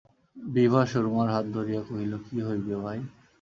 বিভা 0.37 0.81
সুরমার 0.85 1.27
হাত 1.33 1.45
ধরিয়া 1.55 1.81
কহিল, 1.81 2.13
কী 2.25 2.37
হইবে 2.47 2.75
ভাই? 2.83 2.99